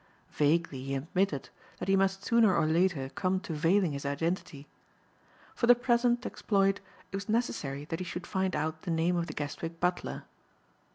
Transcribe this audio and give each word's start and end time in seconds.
Vaguely 0.31 0.83
he 0.83 0.95
admitted 0.95 1.49
that 1.77 1.87
he 1.87 1.95
must 1.95 2.25
sooner 2.25 2.55
or 2.57 2.65
later 2.65 3.09
come 3.09 3.39
to 3.41 3.53
veiling 3.53 3.91
his 3.91 4.03
identity. 4.03 4.67
For 5.53 5.67
the 5.67 5.75
present 5.75 6.25
exploit 6.25 6.79
it 7.11 7.15
was 7.15 7.29
necessary 7.29 7.85
that 7.85 7.99
he 7.99 8.05
should 8.05 8.25
find 8.25 8.55
out 8.55 8.81
the 8.81 8.89
name 8.89 9.15
of 9.15 9.27
the 9.27 9.35
Guestwick 9.35 9.79
butler. 9.79 10.23